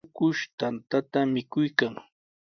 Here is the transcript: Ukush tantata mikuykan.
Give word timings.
Ukush 0.07 0.41
tantata 0.57 1.19
mikuykan. 1.33 1.93